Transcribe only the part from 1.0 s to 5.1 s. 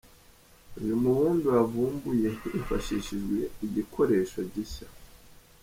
mubumbe wavumbuye hifashishijwe igikoresho gishya.